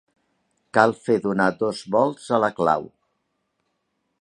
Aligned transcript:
Cal 0.77 0.93
fer 1.07 1.17
donar 1.25 1.47
dos 1.59 1.81
volts 1.97 2.33
a 2.39 2.43
la 2.45 2.51
clau. 2.61 2.89